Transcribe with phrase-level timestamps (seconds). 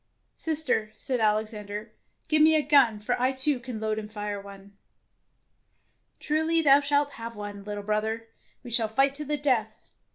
[0.37, 1.93] "Sister," said Alexander,
[2.27, 4.75] "give me a gun, for I too can load and fire one."
[6.19, 8.29] "Truly thou shalt have one, little brother.
[8.63, 9.83] We shall fight to the death.